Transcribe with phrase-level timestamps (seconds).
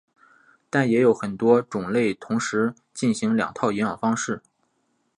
[0.67, 4.41] 但也有很多种类同时行两种营养方式。